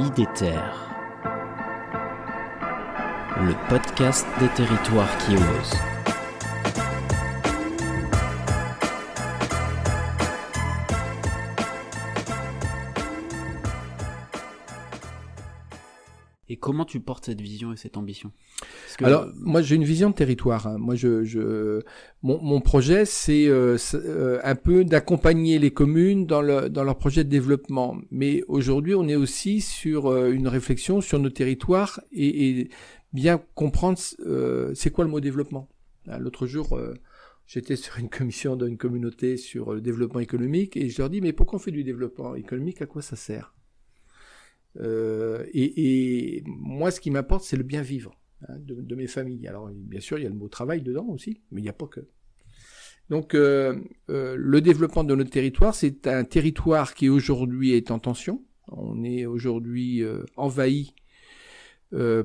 IDETER, 0.00 0.58
le 3.42 3.68
podcast 3.68 4.26
des 4.38 4.48
territoires 4.48 5.14
qui 5.18 5.34
osent. 5.34 5.99
Et 16.52 16.56
comment 16.56 16.84
tu 16.84 16.98
portes 16.98 17.26
cette 17.26 17.40
vision 17.40 17.72
et 17.72 17.76
cette 17.76 17.96
ambition? 17.96 18.32
Alors, 19.02 19.28
moi, 19.36 19.62
j'ai 19.62 19.76
une 19.76 19.84
vision 19.84 20.10
de 20.10 20.16
territoire. 20.16 20.66
hein. 20.66 20.78
Moi, 20.78 20.96
je, 20.96 21.22
je, 21.22 21.80
mon, 22.24 22.60
projet, 22.60 23.04
c'est 23.04 23.46
euh, 23.46 23.78
euh, 23.94 24.40
un 24.42 24.56
peu 24.56 24.84
d'accompagner 24.84 25.60
les 25.60 25.70
communes 25.70 26.26
dans, 26.26 26.68
dans 26.68 26.82
leur 26.82 26.98
projet 26.98 27.22
de 27.22 27.28
développement. 27.28 27.96
Mais 28.10 28.42
aujourd'hui, 28.48 28.96
on 28.96 29.06
est 29.06 29.14
aussi 29.14 29.60
sur 29.60 30.08
euh, 30.08 30.32
une 30.32 30.48
réflexion 30.48 31.00
sur 31.00 31.20
nos 31.20 31.30
territoires 31.30 32.00
et, 32.10 32.68
bien 33.12 33.40
comprendre 33.54 33.98
c'est 34.74 34.90
quoi 34.90 35.04
le 35.04 35.10
mot 35.10 35.20
développement? 35.20 35.68
L'autre 36.18 36.46
jour, 36.46 36.78
j'étais 37.46 37.74
sur 37.74 37.98
une 37.98 38.08
commission 38.08 38.54
d'une 38.54 38.76
communauté 38.76 39.36
sur 39.36 39.72
le 39.72 39.80
développement 39.80 40.20
économique 40.20 40.76
et 40.76 40.88
je 40.88 40.98
leur 40.98 41.10
dis 41.10 41.20
mais 41.20 41.32
pourquoi 41.32 41.56
on 41.56 41.60
fait 41.60 41.72
du 41.72 41.82
développement 41.82 42.36
économique? 42.36 42.82
À 42.82 42.86
quoi 42.86 43.02
ça 43.02 43.16
sert? 43.16 43.52
Euh, 44.78 45.44
et, 45.52 46.42
moi, 46.46 46.90
ce 46.90 47.00
qui 47.00 47.10
m'importe, 47.10 47.44
c'est 47.44 47.56
le 47.56 47.62
bien 47.62 47.82
vivre 47.82 48.12
hein, 48.48 48.54
de, 48.58 48.94
mes 48.94 49.06
familles. 49.06 49.46
Alors, 49.48 49.68
bien 49.70 50.00
sûr, 50.00 50.18
il 50.18 50.22
y 50.22 50.26
a 50.26 50.28
le 50.28 50.34
mot 50.34 50.48
travail 50.48 50.82
dedans 50.82 51.06
aussi, 51.08 51.40
mais 51.50 51.60
il 51.60 51.64
n'y 51.64 51.70
a 51.70 51.74
pas 51.74 51.86
que. 51.86 52.00
Donc, 53.08 53.34
euh, 53.34 53.76
euh, 54.08 54.36
le 54.38 54.60
développement 54.60 55.02
de 55.02 55.14
notre 55.14 55.30
territoire, 55.30 55.74
c'est 55.74 56.06
un 56.06 56.24
territoire 56.24 56.94
qui 56.94 57.08
aujourd'hui 57.08 57.72
est 57.72 57.90
en 57.90 57.98
tension. 57.98 58.44
On 58.68 59.02
est 59.02 59.26
aujourd'hui 59.26 60.04
envahi 60.36 60.94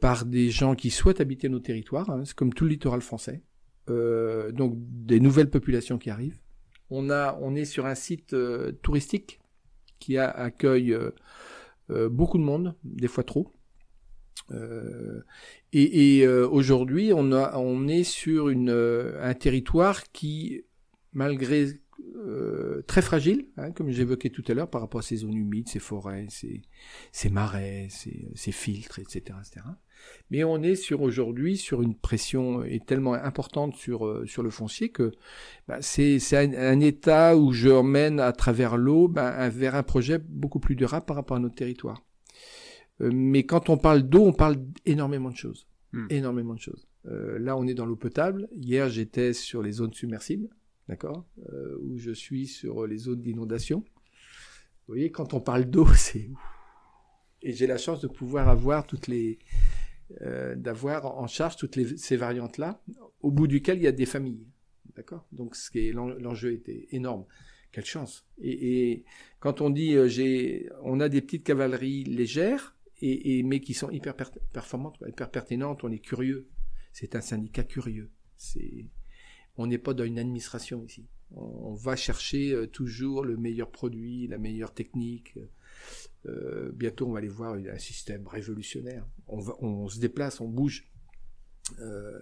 par 0.00 0.26
des 0.26 0.50
gens 0.50 0.74
qui 0.74 0.90
souhaitent 0.90 1.22
habiter 1.22 1.48
nos 1.48 1.60
territoires. 1.60 2.10
hein. 2.10 2.24
C'est 2.26 2.34
comme 2.34 2.52
tout 2.52 2.64
le 2.64 2.70
littoral 2.70 3.00
français. 3.00 3.42
Donc, 3.88 4.74
des 4.76 5.18
nouvelles 5.18 5.48
populations 5.48 5.96
qui 5.96 6.10
arrivent. 6.10 6.38
On 6.90 7.08
a, 7.08 7.38
on 7.40 7.54
est 7.54 7.64
sur 7.64 7.86
un 7.86 7.94
site 7.94 8.36
touristique 8.82 9.40
qui 9.98 10.18
accueille 10.18 10.94
beaucoup 11.88 12.38
de 12.38 12.42
monde, 12.42 12.74
des 12.84 13.08
fois 13.08 13.24
trop. 13.24 13.52
Euh, 14.52 15.22
et 15.72 16.26
euh, 16.26 16.48
aujourd'hui, 16.48 17.12
on, 17.12 17.32
on 17.32 17.88
est 17.88 18.04
sur 18.04 18.48
une, 18.48 18.70
euh, 18.70 19.18
un 19.22 19.34
territoire 19.34 20.04
qui, 20.12 20.64
malgré 21.12 21.64
euh, 21.64 21.72
très 22.82 23.02
fragile, 23.02 23.46
hein, 23.56 23.70
comme 23.72 23.90
j'évoquais 23.90 24.30
tout 24.30 24.44
à 24.48 24.54
l'heure, 24.54 24.70
par 24.70 24.80
rapport 24.80 25.00
à 25.00 25.02
ces 25.02 25.16
zones 25.16 25.36
humides, 25.36 25.68
ces 25.68 25.78
forêts, 25.78 26.26
ces, 26.30 26.62
ces 27.12 27.28
marais, 27.30 27.88
ces, 27.90 28.28
ces 28.34 28.52
filtres, 28.52 28.98
etc., 28.98 29.38
etc. 29.40 29.66
Mais 30.30 30.44
on 30.44 30.62
est 30.62 30.74
sur 30.74 31.02
aujourd'hui 31.02 31.56
sur 31.56 31.82
une 31.82 31.94
pression 31.94 32.62
est 32.62 32.84
tellement 32.84 33.14
importante 33.14 33.76
sur 33.76 34.06
euh, 34.06 34.26
sur 34.26 34.42
le 34.42 34.50
foncier 34.50 34.90
que 34.90 35.12
bah, 35.68 35.78
c'est 35.80 36.18
c'est 36.18 36.36
un, 36.36 36.52
un 36.52 36.80
état 36.80 37.36
où 37.36 37.52
je 37.52 37.70
emmène 37.70 38.20
à 38.20 38.32
travers 38.32 38.76
l'eau 38.76 39.08
bah, 39.08 39.48
vers 39.48 39.74
un 39.74 39.82
projet 39.82 40.18
beaucoup 40.18 40.60
plus 40.60 40.76
durable 40.76 41.06
par 41.06 41.16
rapport 41.16 41.36
à 41.38 41.40
notre 41.40 41.54
territoire. 41.54 42.04
Euh, 43.00 43.10
mais 43.12 43.44
quand 43.44 43.70
on 43.70 43.78
parle 43.78 44.02
d'eau, 44.02 44.24
on 44.24 44.32
parle 44.32 44.56
énormément 44.84 45.30
de 45.30 45.36
choses, 45.36 45.66
Hmm. 45.92 46.06
énormément 46.10 46.54
de 46.54 46.60
choses. 46.60 46.86
Euh, 47.06 47.38
là, 47.38 47.56
on 47.56 47.66
est 47.66 47.74
dans 47.74 47.86
l'eau 47.86 47.96
potable. 47.96 48.48
Hier, 48.52 48.88
j'étais 48.88 49.32
sur 49.32 49.62
les 49.62 49.72
zones 49.72 49.92
submersibles, 49.92 50.48
d'accord, 50.88 51.26
euh, 51.52 51.76
où 51.80 51.98
je 51.98 52.10
suis 52.12 52.46
sur 52.46 52.86
les 52.86 52.98
zones 52.98 53.22
d'inondation. 53.22 53.80
Vous 53.80 54.94
voyez, 54.94 55.10
quand 55.10 55.34
on 55.34 55.40
parle 55.40 55.64
d'eau, 55.66 55.86
c'est 55.94 56.30
et 57.42 57.52
j'ai 57.52 57.66
la 57.66 57.78
chance 57.78 58.00
de 58.00 58.08
pouvoir 58.08 58.48
avoir 58.48 58.86
toutes 58.86 59.06
les 59.08 59.38
euh, 60.22 60.54
d'avoir 60.54 61.18
en 61.18 61.26
charge 61.26 61.56
toutes 61.56 61.78
ces 61.96 62.16
variantes-là, 62.16 62.80
au 63.20 63.30
bout 63.30 63.46
duquel 63.46 63.78
il 63.78 63.84
y 63.84 63.86
a 63.88 63.92
des 63.92 64.06
familles. 64.06 64.46
D'accord? 64.94 65.26
Donc, 65.32 65.56
ce 65.56 65.70
qui 65.70 65.88
est 65.88 65.92
l'en- 65.92 66.06
l'enjeu 66.08 66.52
était 66.52 66.86
énorme. 66.92 67.24
Quelle 67.72 67.84
chance 67.84 68.24
et, 68.40 69.04
quand 69.40 69.60
on 69.60 69.68
dit, 69.70 69.94
euh, 69.94 70.08
j'ai, 70.08 70.68
on 70.82 71.00
a 71.00 71.08
des 71.08 71.20
petites 71.20 71.44
cavaleries 71.44 72.04
légères, 72.04 72.76
et, 73.02 73.42
mais 73.42 73.60
qui 73.60 73.74
sont 73.74 73.90
hyper 73.90 74.16
per- 74.16 74.40
performantes, 74.52 74.96
hyper 75.06 75.30
pertinentes, 75.30 75.84
on 75.84 75.90
est 75.92 75.98
curieux. 75.98 76.48
C'est 76.92 77.14
un 77.14 77.20
syndicat 77.20 77.64
curieux. 77.64 78.10
C'est, 78.38 78.86
on 79.58 79.66
n'est 79.66 79.78
pas 79.78 79.94
dans 79.94 80.04
une 80.04 80.18
administration 80.18 80.84
ici. 80.84 81.06
On, 81.34 81.74
va 81.74 81.96
chercher 81.96 82.52
euh, 82.52 82.66
toujours 82.66 83.24
le 83.24 83.36
meilleur 83.36 83.70
produit, 83.70 84.28
la 84.28 84.38
meilleure 84.38 84.72
technique. 84.72 85.34
Euh, 86.26 86.70
bientôt, 86.72 87.06
on 87.08 87.12
va 87.12 87.18
aller 87.18 87.28
voir 87.28 87.54
un 87.54 87.78
système 87.78 88.26
révolutionnaire. 88.26 89.06
On, 89.26 89.40
va, 89.40 89.54
on 89.60 89.88
se 89.88 89.98
déplace, 89.98 90.40
on 90.40 90.48
bouge. 90.48 90.88
Euh, 91.80 92.18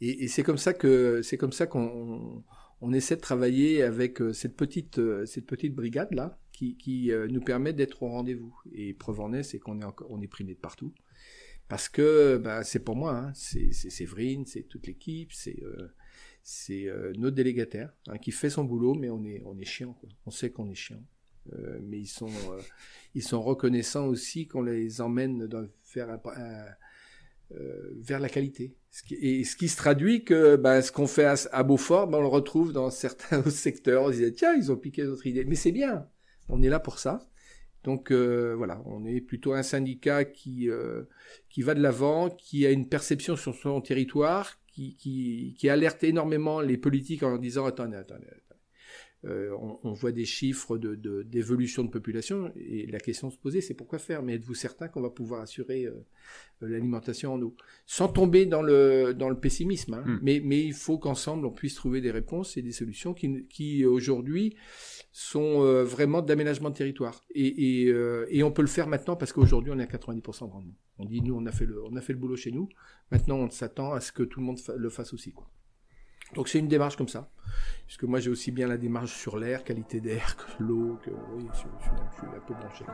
et 0.00 0.28
c'est 0.28 0.42
comme 0.42 0.58
ça 0.58 0.74
que 0.74 1.22
c'est 1.22 1.38
comme 1.38 1.52
ça 1.52 1.66
qu'on 1.66 2.44
on, 2.82 2.92
essaie 2.92 3.16
de 3.16 3.20
travailler 3.22 3.82
avec 3.82 4.20
cette 4.34 4.54
petite 4.54 5.00
cette 5.24 5.46
petite 5.46 5.74
brigade 5.74 6.12
là 6.12 6.38
qui, 6.52 6.76
qui 6.76 7.10
nous 7.30 7.40
permet 7.40 7.72
d'être 7.72 8.02
au 8.02 8.08
rendez-vous. 8.08 8.54
Et 8.74 8.92
preuve 8.92 9.20
en 9.20 9.32
est, 9.32 9.42
c'est 9.42 9.58
qu'on 9.58 9.80
est 9.80 9.84
encore 9.84 10.10
on 10.10 10.20
est 10.20 10.28
primé 10.28 10.52
de 10.54 10.58
partout 10.58 10.92
parce 11.68 11.88
que 11.88 12.36
bah, 12.36 12.62
c'est 12.62 12.84
pour 12.84 12.94
moi, 12.94 13.16
hein, 13.16 13.32
c'est 13.34 13.72
Séverine, 13.72 14.44
c'est 14.44 14.64
toute 14.64 14.86
l'équipe, 14.86 15.32
c'est 15.32 15.62
c'est 16.48 16.86
euh, 16.86 17.12
notre 17.16 17.34
délégataire 17.34 17.92
hein, 18.06 18.18
qui 18.18 18.30
fait 18.30 18.50
son 18.50 18.62
boulot, 18.62 18.94
mais 18.94 19.10
on 19.10 19.24
est 19.24 19.42
on 19.44 19.58
est 19.58 19.64
chiant, 19.64 19.94
quoi. 19.94 20.08
on 20.26 20.30
sait 20.30 20.50
qu'on 20.50 20.70
est 20.70 20.76
chiant. 20.76 21.02
Euh, 21.52 21.80
mais 21.82 21.98
ils 21.98 22.06
sont 22.06 22.28
euh, 22.28 22.60
ils 23.16 23.22
sont 23.24 23.42
reconnaissants 23.42 24.06
aussi 24.06 24.46
qu'on 24.46 24.62
les 24.62 25.00
emmène 25.00 25.48
dans, 25.48 25.66
faire 25.82 26.08
un, 26.08 26.20
euh, 27.52 27.90
vers 27.96 28.20
la 28.20 28.28
qualité. 28.28 28.76
Ce 28.92 29.02
qui, 29.02 29.14
et 29.14 29.42
ce 29.42 29.56
qui 29.56 29.68
se 29.68 29.76
traduit 29.76 30.24
que 30.24 30.54
ben, 30.54 30.82
ce 30.82 30.92
qu'on 30.92 31.08
fait 31.08 31.24
à, 31.24 31.62
Beaufort, 31.64 32.06
ben, 32.06 32.18
on 32.18 32.22
le 32.22 32.28
retrouve 32.28 32.72
dans 32.72 32.90
certains 32.90 33.42
secteurs. 33.50 34.04
On 34.04 34.06
se 34.06 34.12
disait, 34.12 34.32
tiens, 34.32 34.54
ils 34.54 34.70
ont 34.70 34.76
piqué 34.76 35.02
notre 35.02 35.26
idée. 35.26 35.44
Mais 35.44 35.56
c'est 35.56 35.72
bien, 35.72 36.08
on 36.48 36.62
est 36.62 36.68
là 36.68 36.78
pour 36.78 37.00
ça. 37.00 37.28
Donc 37.86 38.10
euh, 38.10 38.54
voilà, 38.56 38.82
on 38.84 39.04
est 39.04 39.20
plutôt 39.20 39.52
un 39.52 39.62
syndicat 39.62 40.24
qui, 40.24 40.68
euh, 40.68 41.04
qui 41.48 41.62
va 41.62 41.74
de 41.74 41.80
l'avant, 41.80 42.30
qui 42.30 42.66
a 42.66 42.70
une 42.70 42.88
perception 42.88 43.36
sur 43.36 43.54
son 43.54 43.80
territoire, 43.80 44.58
qui, 44.76 44.94
qui, 44.94 45.54
qui 45.56 45.70
alerte 45.70 46.04
énormément 46.04 46.60
les 46.60 46.76
politiques 46.76 47.22
en 47.22 47.38
disant, 47.38 47.64
attendez, 47.64 47.96
attendez. 47.96 48.26
Euh, 49.26 49.50
on, 49.60 49.78
on, 49.82 49.92
voit 49.92 50.12
des 50.12 50.24
chiffres 50.24 50.78
de, 50.78 50.94
de, 50.94 51.22
d'évolution 51.22 51.82
de 51.82 51.90
population 51.90 52.52
et 52.56 52.86
la 52.86 53.00
question 53.00 53.30
se 53.30 53.36
posait 53.38 53.60
c'est 53.60 53.74
pourquoi 53.74 53.98
faire? 53.98 54.22
Mais 54.22 54.34
êtes-vous 54.34 54.54
certain 54.54 54.88
qu'on 54.88 55.00
va 55.00 55.10
pouvoir 55.10 55.40
assurer 55.40 55.84
euh, 55.84 56.06
l'alimentation 56.60 57.34
en 57.34 57.42
eau? 57.42 57.56
Sans 57.86 58.08
tomber 58.08 58.46
dans 58.46 58.62
le 58.62 59.14
dans 59.14 59.28
le 59.28 59.38
pessimisme 59.38 59.94
hein. 59.94 60.04
mm. 60.06 60.20
mais 60.22 60.40
mais 60.44 60.62
il 60.62 60.74
faut 60.74 60.98
qu'ensemble 60.98 61.44
on 61.44 61.50
puisse 61.50 61.74
trouver 61.74 62.00
des 62.00 62.10
réponses 62.10 62.56
et 62.56 62.62
des 62.62 62.72
solutions 62.72 63.14
qui 63.14 63.46
qui 63.48 63.84
aujourd'hui 63.84 64.56
sont 65.12 65.64
euh, 65.64 65.82
vraiment 65.82 66.22
d'aménagement 66.22 66.70
de 66.70 66.76
territoire. 66.76 67.24
Et 67.34 67.82
et, 67.82 67.88
euh, 67.88 68.26
et 68.28 68.42
on 68.42 68.52
peut 68.52 68.62
le 68.62 68.68
faire 68.68 68.86
maintenant 68.86 69.16
parce 69.16 69.32
qu'aujourd'hui 69.32 69.72
on 69.74 69.78
est 69.78 69.82
à 69.82 69.86
90% 69.86 70.46
de 70.46 70.52
rendement 70.52 70.74
on 70.98 71.04
dit 71.04 71.20
nous 71.20 71.34
on 71.34 71.46
a 71.46 71.52
fait 71.52 71.66
le 71.66 71.82
on 71.84 71.96
a 71.96 72.00
fait 72.00 72.12
le 72.12 72.18
boulot 72.18 72.36
chez 72.36 72.52
nous. 72.52 72.68
Maintenant 73.10 73.38
on 73.38 73.50
s'attend 73.50 73.92
à 73.92 74.00
ce 74.00 74.12
que 74.12 74.22
tout 74.22 74.40
le 74.40 74.46
monde 74.46 74.58
le 74.76 74.88
fasse 74.88 75.12
aussi 75.12 75.32
quoi 75.32 75.50
donc 76.34 76.48
c'est 76.48 76.58
une 76.58 76.68
démarche 76.68 76.96
comme 76.96 77.08
ça, 77.08 77.28
puisque 77.86 78.04
moi 78.04 78.20
j'ai 78.20 78.30
aussi 78.30 78.50
bien 78.50 78.66
la 78.66 78.76
démarche 78.76 79.14
sur 79.14 79.38
l'air, 79.38 79.64
qualité 79.64 80.00
d'air, 80.00 80.36
que 80.36 80.62
l'eau, 80.62 80.98
que 81.04 81.10
oui, 81.34 81.46
je, 81.52 81.58
je, 81.58 81.90
je, 82.12 82.16
suis 82.16 82.26
un 82.26 82.40
peu 82.40 82.54
branché. 82.54 82.84